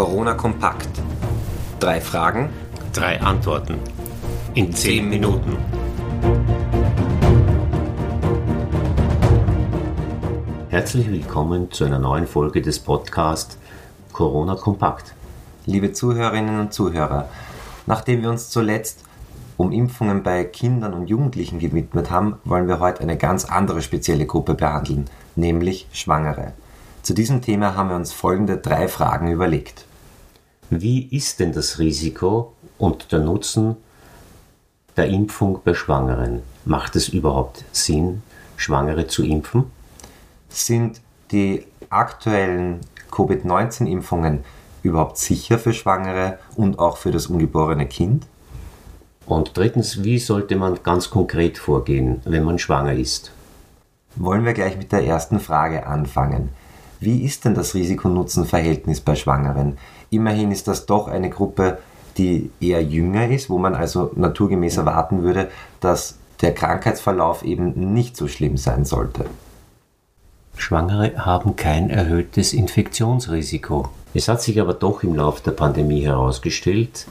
[0.00, 0.88] Corona Kompakt.
[1.78, 2.48] Drei Fragen,
[2.94, 3.74] drei Antworten
[4.54, 5.58] in zehn Minuten.
[10.70, 13.58] Herzlich willkommen zu einer neuen Folge des Podcasts
[14.14, 15.14] Corona Kompakt.
[15.66, 17.28] Liebe Zuhörerinnen und Zuhörer,
[17.84, 19.04] nachdem wir uns zuletzt
[19.58, 24.24] um Impfungen bei Kindern und Jugendlichen gewidmet haben, wollen wir heute eine ganz andere spezielle
[24.24, 26.54] Gruppe behandeln, nämlich Schwangere.
[27.02, 29.84] Zu diesem Thema haben wir uns folgende drei Fragen überlegt.
[30.70, 33.76] Wie ist denn das Risiko und der Nutzen
[34.96, 36.42] der Impfung bei Schwangeren?
[36.64, 38.22] Macht es überhaupt Sinn,
[38.56, 39.64] Schwangere zu impfen?
[40.48, 41.00] Sind
[41.32, 42.78] die aktuellen
[43.10, 44.44] Covid-19-Impfungen
[44.84, 48.26] überhaupt sicher für Schwangere und auch für das ungeborene Kind?
[49.26, 53.32] Und drittens, wie sollte man ganz konkret vorgehen, wenn man schwanger ist?
[54.14, 56.50] Wollen wir gleich mit der ersten Frage anfangen.
[57.00, 59.78] Wie ist denn das Risiko-Nutzen-Verhältnis bei Schwangeren?
[60.10, 61.78] Immerhin ist das doch eine Gruppe,
[62.18, 65.48] die eher jünger ist, wo man also naturgemäß erwarten würde,
[65.80, 69.26] dass der Krankheitsverlauf eben nicht so schlimm sein sollte.
[70.56, 73.88] Schwangere haben kein erhöhtes Infektionsrisiko.
[74.12, 77.06] Es hat sich aber doch im Laufe der Pandemie herausgestellt,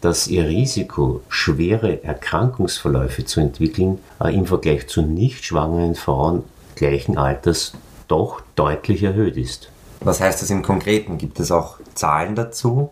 [0.00, 6.44] dass ihr Risiko, schwere Erkrankungsverläufe zu entwickeln, äh, im Vergleich zu nicht schwangeren Frauen
[6.76, 7.72] gleichen Alters
[8.06, 9.70] doch deutlich erhöht ist.
[10.00, 11.18] Was heißt das im Konkreten?
[11.18, 12.90] Gibt es auch Zahlen dazu?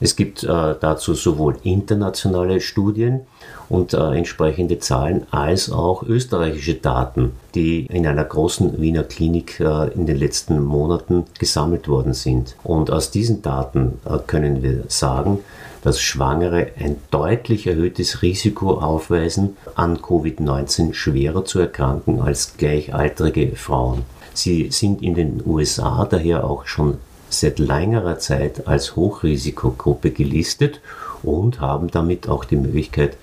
[0.00, 3.20] Es gibt äh, dazu sowohl internationale Studien
[3.68, 9.88] und äh, entsprechende Zahlen als auch österreichische Daten, die in einer großen Wiener Klinik äh,
[9.94, 12.56] in den letzten Monaten gesammelt worden sind.
[12.64, 15.38] Und aus diesen Daten äh, können wir sagen,
[15.82, 24.02] dass Schwangere ein deutlich erhöhtes Risiko aufweisen, an Covid-19 schwerer zu erkranken als gleichaltrige Frauen.
[24.34, 26.98] Sie sind in den USA daher auch schon
[27.30, 30.80] seit längerer Zeit als Hochrisikogruppe gelistet
[31.22, 33.16] und haben damit auch die Möglichkeit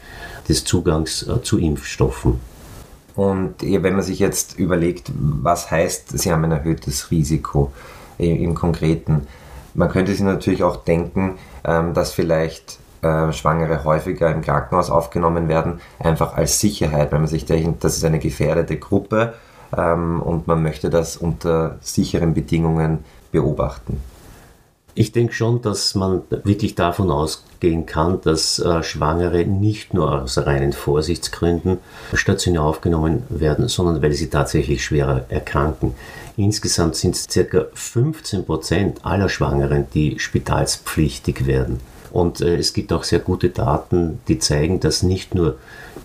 [0.49, 2.39] des Zugangs äh, zu Impfstoffen.
[3.15, 7.71] Und wenn man sich jetzt überlegt, was heißt, sie haben ein erhöhtes Risiko
[8.17, 9.27] im Konkreten,
[9.73, 15.47] man könnte sich natürlich auch denken, ähm, dass vielleicht äh, Schwangere häufiger im Krankenhaus aufgenommen
[15.47, 19.33] werden, einfach als Sicherheit, weil man sich denkt, das ist eine gefährdete Gruppe
[19.77, 22.99] ähm, und man möchte das unter sicheren Bedingungen
[23.31, 24.01] beobachten.
[24.93, 30.37] Ich denke schon, dass man wirklich davon ausgehen kann, dass äh, Schwangere nicht nur aus
[30.37, 31.77] reinen Vorsichtsgründen
[32.13, 35.95] stationär aufgenommen werden, sondern weil sie tatsächlich schwerer erkranken.
[36.35, 37.65] Insgesamt sind es ca.
[37.73, 41.79] 15 Prozent aller Schwangeren, die spitalspflichtig werden.
[42.11, 45.57] Und äh, es gibt auch sehr gute Daten, die zeigen, dass nicht nur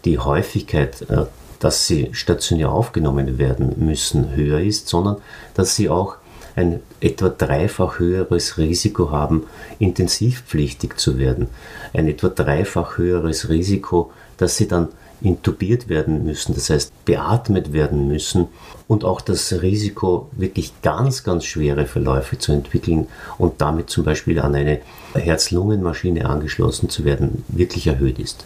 [0.04, 1.24] die Häufigkeit äh,
[1.66, 5.16] dass sie stationär aufgenommen werden müssen, höher ist, sondern
[5.54, 6.14] dass sie auch
[6.54, 9.42] ein etwa dreifach höheres Risiko haben,
[9.80, 11.48] intensivpflichtig zu werden.
[11.92, 14.90] Ein etwa dreifach höheres Risiko, dass sie dann
[15.20, 18.46] intubiert werden müssen, das heißt beatmet werden müssen
[18.86, 24.38] und auch das Risiko, wirklich ganz, ganz schwere Verläufe zu entwickeln und damit zum Beispiel
[24.38, 24.82] an eine
[25.14, 28.44] Herz-Lungen-Maschine angeschlossen zu werden, wirklich erhöht ist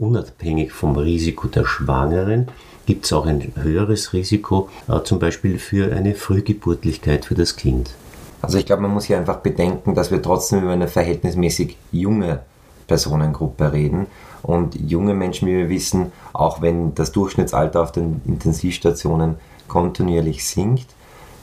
[0.00, 2.48] unabhängig vom Risiko der Schwangeren
[2.86, 7.94] gibt es auch ein höheres Risiko, äh, zum Beispiel für eine Frühgeburtlichkeit für das Kind.
[8.42, 12.40] Also ich glaube, man muss hier einfach bedenken, dass wir trotzdem über eine verhältnismäßig junge
[12.86, 14.06] Personengruppe reden.
[14.42, 19.36] Und junge Menschen, wie wir wissen, auch wenn das Durchschnittsalter auf den Intensivstationen
[19.68, 20.86] kontinuierlich sinkt,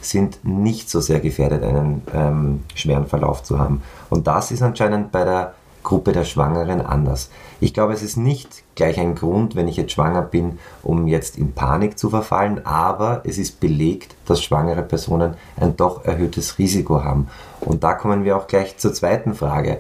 [0.02, 3.84] sind nicht so sehr gefährdet, einen ähm, schweren Verlauf zu haben.
[4.10, 5.54] Und das ist anscheinend bei der
[5.88, 7.30] Gruppe der Schwangeren anders.
[7.62, 11.38] Ich glaube, es ist nicht gleich ein Grund, wenn ich jetzt schwanger bin, um jetzt
[11.38, 17.06] in Panik zu verfallen, aber es ist belegt, dass schwangere Personen ein doch erhöhtes Risiko
[17.06, 17.30] haben.
[17.62, 19.78] Und da kommen wir auch gleich zur zweiten Frage.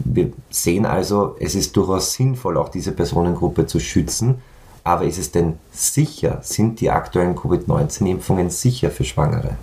[0.00, 4.42] Wir sehen also, es ist durchaus sinnvoll, auch diese Personengruppe zu schützen.
[4.84, 6.40] Aber ist es denn sicher?
[6.42, 9.56] Sind die aktuellen Covid-19-Impfungen sicher für Schwangere?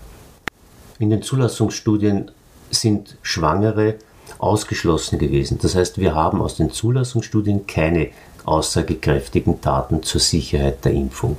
[0.98, 2.31] In den Zulassungsstudien
[2.71, 3.98] sind Schwangere
[4.37, 5.59] ausgeschlossen gewesen.
[5.61, 8.09] Das heißt, wir haben aus den Zulassungsstudien keine
[8.45, 11.37] aussagekräftigen Daten zur Sicherheit der Impfung.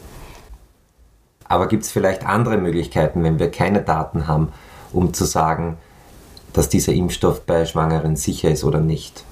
[1.48, 4.48] Aber gibt es vielleicht andere Möglichkeiten, wenn wir keine Daten haben,
[4.93, 5.76] um zu sagen,
[6.52, 9.25] dass dieser Impfstoff bei Schwangeren sicher ist oder nicht?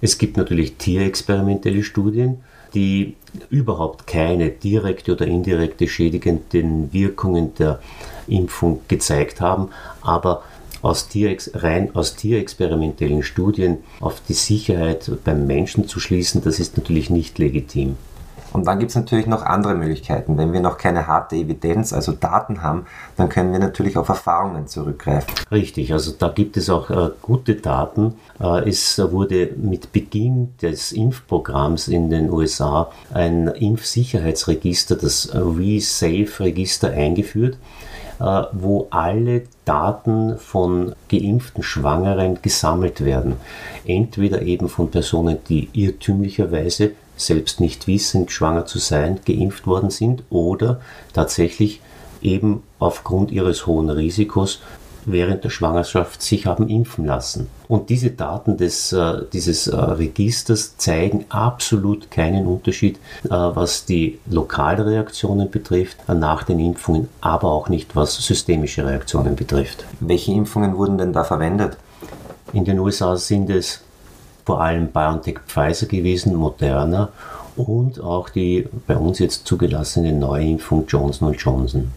[0.00, 2.44] Es gibt natürlich tierexperimentelle Studien,
[2.74, 3.16] die
[3.50, 7.80] überhaupt keine direkte oder indirekte schädigenden Wirkungen der
[8.26, 9.70] Impfung gezeigt haben,
[10.02, 10.42] aber
[10.82, 16.76] aus Tierex rein aus tierexperimentellen Studien auf die Sicherheit beim Menschen zu schließen, das ist
[16.76, 17.96] natürlich nicht legitim.
[18.52, 20.38] Und dann gibt es natürlich noch andere Möglichkeiten.
[20.38, 22.86] Wenn wir noch keine harte Evidenz, also Daten haben,
[23.16, 25.34] dann können wir natürlich auf Erfahrungen zurückgreifen.
[25.50, 28.14] Richtig, also da gibt es auch äh, gute Daten.
[28.40, 37.58] Äh, es wurde mit Beginn des Impfprogramms in den USA ein Impfsicherheitsregister, das ReSafe-Register, eingeführt
[38.18, 43.36] wo alle Daten von geimpften Schwangeren gesammelt werden.
[43.86, 50.22] Entweder eben von Personen, die irrtümlicherweise selbst nicht wissend, schwanger zu sein, geimpft worden sind
[50.30, 50.80] oder
[51.12, 51.80] tatsächlich
[52.22, 54.60] eben aufgrund ihres hohen Risikos
[55.12, 57.48] während der Schwangerschaft sich haben impfen lassen.
[57.66, 64.18] Und diese Daten des, äh, dieses äh, Registers zeigen absolut keinen Unterschied, äh, was die
[64.30, 69.84] Lokalreaktionen betrifft, nach den Impfungen, aber auch nicht was systemische Reaktionen betrifft.
[70.00, 71.76] Welche Impfungen wurden denn da verwendet?
[72.52, 73.82] In den USA sind es
[74.46, 77.10] vor allem BioNTech Pfizer gewesen, Moderna
[77.56, 81.92] und auch die bei uns jetzt zugelassene Neuimpfung Johnson Johnson.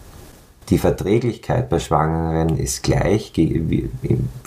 [0.70, 3.90] Die Verträglichkeit bei Schwangeren ist gleich wie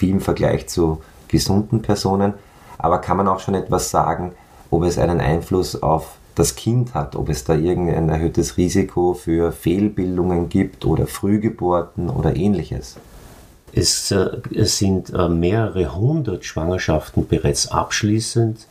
[0.01, 2.35] im Vergleich zu gesunden Personen,
[2.79, 4.33] aber kann man auch schon etwas sagen,
[4.71, 9.53] ob es einen Einfluss auf das Kind hat, ob es da irgendein erhöhtes Risiko für
[9.53, 12.97] Fehlbildungen gibt oder Frühgeburten oder ähnliches?
[13.73, 18.67] Es, äh, es sind äh, mehrere hundert Schwangerschaften bereits abschließend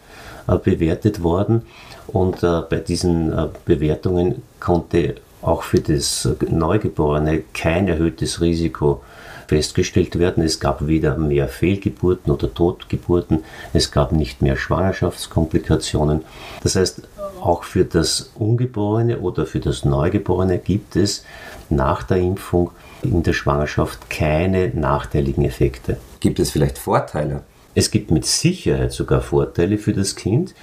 [0.48, 1.64] äh, bewertet worden.
[2.08, 3.34] Und bei diesen
[3.66, 9.02] Bewertungen konnte auch für das Neugeborene kein erhöhtes Risiko
[9.48, 10.44] festgestellt werden.
[10.44, 13.44] Es gab weder mehr Fehlgeburten oder Totgeburten,
[13.74, 16.22] es gab nicht mehr Schwangerschaftskomplikationen.
[16.64, 17.02] Das heißt,
[17.42, 21.26] auch für das Ungeborene oder für das Neugeborene gibt es
[21.70, 25.98] nach der Impfung in der Schwangerschaft keine nachteiligen Effekte.
[26.22, 27.44] Gibt es vielleicht Vorteile?
[27.76, 30.54] Es gibt mit Sicherheit sogar Vorteile für das Kind,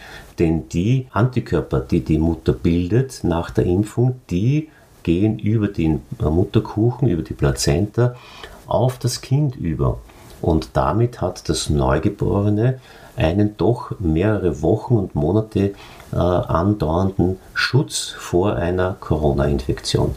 [0.41, 4.69] denn die Antikörper, die die Mutter bildet nach der Impfung, die
[5.03, 8.15] gehen über den Mutterkuchen, über die Plazenta
[8.67, 9.99] auf das Kind über.
[10.41, 12.81] Und damit hat das Neugeborene
[13.17, 15.75] einen doch mehrere Wochen und Monate
[16.13, 20.15] äh, andauernden Schutz vor einer Corona-Infektion.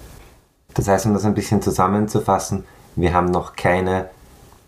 [0.73, 2.63] Das heißt, um das ein bisschen zusammenzufassen,
[2.95, 4.05] wir haben noch keine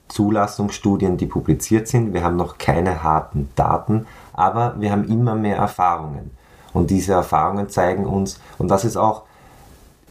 [0.07, 5.57] Zulassungsstudien, die publiziert sind, wir haben noch keine harten Daten, aber wir haben immer mehr
[5.57, 6.31] Erfahrungen.
[6.73, 9.23] Und diese Erfahrungen zeigen uns, und das ist auch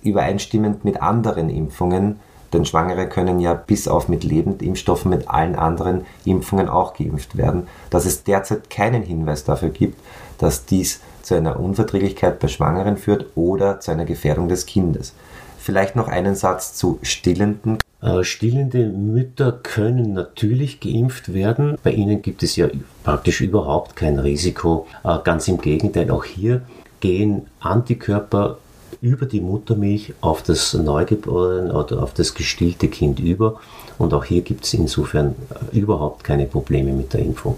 [0.03, 2.21] übereinstimmend mit anderen Impfungen,
[2.55, 7.67] denn Schwangere können ja bis auf mit Lebendimpfstoffen mit allen anderen Impfungen auch geimpft werden,
[7.91, 10.01] dass es derzeit keinen Hinweis dafür gibt,
[10.39, 15.15] dass dies zu einer Unverträglichkeit bei Schwangeren führt oder zu einer Gefährdung des Kindes.
[15.59, 17.79] Vielleicht noch einen Satz zu stillenden.
[18.05, 21.79] Äh, stillende Mütter können natürlich geimpft werden.
[21.83, 22.69] Bei ihnen gibt es ja
[23.03, 24.87] praktisch überhaupt kein Risiko.
[25.05, 26.61] Äh, ganz im Gegenteil, auch hier
[27.01, 28.59] gehen Antikörper
[29.01, 33.59] über die Muttermilch auf das Neugeborene oder auf das gestillte Kind über.
[33.97, 35.35] Und auch hier gibt es insofern
[35.73, 37.57] äh, überhaupt keine Probleme mit der Impfung.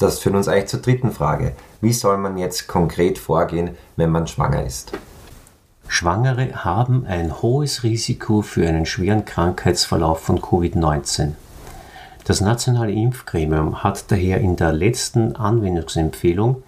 [0.00, 1.52] Das führt uns eigentlich zur dritten Frage.
[1.80, 4.92] Wie soll man jetzt konkret vorgehen, wenn man schwanger ist?
[5.88, 11.32] Schwangere haben ein hohes Risiko für einen schweren Krankheitsverlauf von Covid-19.
[12.24, 16.62] Das nationale Impfgremium hat daher in der letzten Anwendungsempfehlung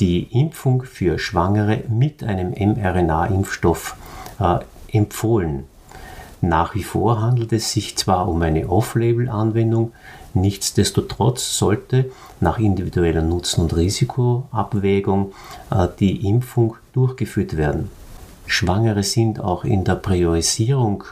[0.00, 3.96] die Impfung für Schwangere mit einem mRNA-Impfstoff
[4.40, 4.58] äh,
[4.92, 5.64] empfohlen.
[6.40, 9.92] Nach wie vor handelt es sich zwar um eine Off-Label-Anwendung,
[10.34, 15.32] nichtsdestotrotz sollte nach individueller Nutzen- und Risikoabwägung
[15.70, 17.88] äh, die Impfung durchgeführt werden.
[18.46, 21.04] Schwangere sind auch in der Priorisierung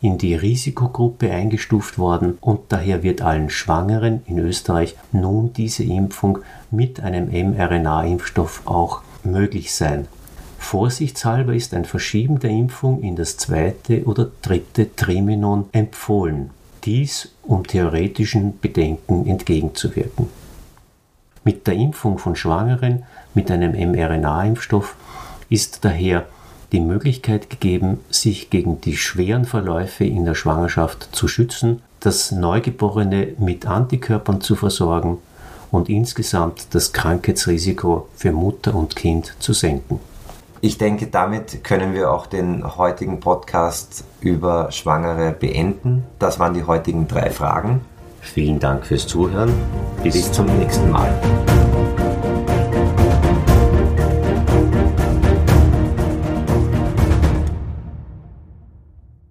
[0.00, 6.38] in die Risikogruppe eingestuft worden und daher wird allen Schwangeren in Österreich nun diese Impfung
[6.70, 10.08] mit einem mRNA-Impfstoff auch möglich sein.
[10.58, 16.50] Vorsichtshalber ist ein Verschieben der Impfung in das zweite oder dritte Triminon empfohlen.
[16.84, 20.28] Dies, um theoretischen Bedenken entgegenzuwirken.
[21.44, 24.96] Mit der Impfung von Schwangeren mit einem mRNA-Impfstoff
[25.48, 26.26] ist daher
[26.72, 33.34] die Möglichkeit gegeben, sich gegen die schweren Verläufe in der Schwangerschaft zu schützen, das Neugeborene
[33.38, 35.18] mit Antikörpern zu versorgen
[35.70, 40.00] und insgesamt das Krankheitsrisiko für Mutter und Kind zu senken.
[40.60, 46.04] Ich denke, damit können wir auch den heutigen Podcast über Schwangere beenden.
[46.20, 47.80] Das waren die heutigen drei Fragen.
[48.20, 49.52] Vielen Dank fürs Zuhören.
[50.04, 51.12] Bis, Bis zum nächsten Mal.